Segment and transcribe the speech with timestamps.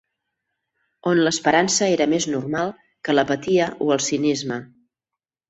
[1.11, 2.73] On l'esperança era més normal
[3.09, 4.61] que l'apatia o el cinisme